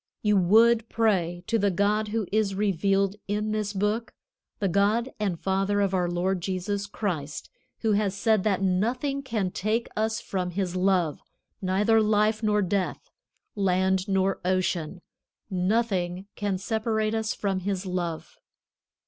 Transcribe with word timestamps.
You 0.23 0.35
would 0.35 0.89
pray 0.89 1.43
to 1.45 1.59
the 1.59 1.69
God 1.69 2.07
who 2.07 2.25
is 2.31 2.55
revealed 2.55 3.17
in 3.27 3.51
this 3.51 3.71
Book, 3.71 4.15
the 4.57 4.67
God 4.67 5.11
and 5.19 5.39
Father 5.39 5.79
of 5.79 5.93
our 5.93 6.09
Lord 6.09 6.41
Jesus 6.41 6.87
Christ, 6.87 7.51
who 7.81 7.91
has 7.91 8.15
said 8.15 8.43
that 8.43 8.63
nothing 8.63 9.21
can 9.21 9.51
take 9.51 9.87
us 9.95 10.19
from 10.19 10.49
His 10.49 10.75
love, 10.75 11.21
neither 11.61 12.01
life 12.01 12.41
nor 12.41 12.63
death, 12.63 13.11
land 13.55 14.07
nor 14.09 14.39
ocean, 14.43 15.03
nothing 15.51 16.25
can 16.33 16.57
separate 16.57 17.13
us 17.13 17.35
from 17.35 17.59
His 17.59 17.85
love. 17.85 18.39